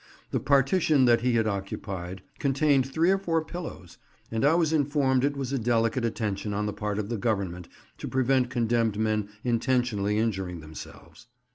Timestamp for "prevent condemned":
8.07-8.97